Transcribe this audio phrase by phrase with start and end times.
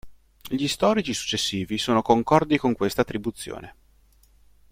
[0.49, 3.75] Gli storici successivi sono concordi con questa attribuzione.